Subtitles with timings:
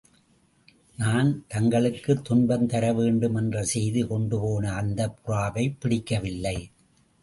[0.97, 6.57] நான் தங்களுக்குத் துன்பந் தர வேண்டுமென்று செய்தி கொண்டுபோன அந்தப் புறாவைப் பிடிக்கவில்லை.